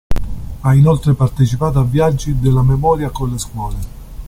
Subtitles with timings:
[0.61, 3.77] Ha inoltre partecipato a viaggi della memoria con le scuole.